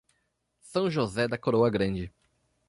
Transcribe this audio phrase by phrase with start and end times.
[0.63, 2.11] São José da Coroa Grande